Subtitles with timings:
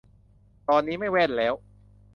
[0.67, 1.53] ตอนนี้ไม่แว่นแล้ว